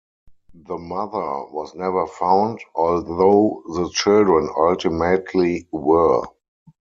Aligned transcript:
The 0.55 0.79
mother 0.79 1.45
was 1.51 1.75
never 1.75 2.07
found, 2.07 2.59
although 2.73 3.61
the 3.71 3.87
children 3.93 4.49
ultimately 4.57 5.67
were. 5.69 6.23